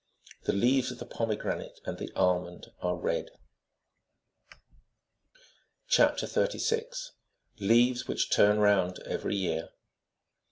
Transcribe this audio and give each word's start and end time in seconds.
The 0.45 0.53
leaves 0.53 0.89
of 0.89 0.97
the 0.97 1.05
pomegranate 1.05 1.79
and 1.85 1.99
the 1.99 2.11
almond 2.15 2.71
are 2.81 2.95
red. 2.95 3.29
CHAP. 5.89 6.17
36. 6.17 7.11
LEAVES 7.59 8.07
WHICH 8.07 8.31
TURN 8.31 8.57
ROUND 8.57 8.97
EVERY 9.05 9.35
YEAR. 9.35 9.69